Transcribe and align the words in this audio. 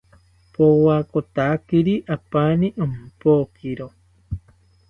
Powakotakiri 0.53 1.95
apani 2.15 2.67
ompokiro 2.83 3.87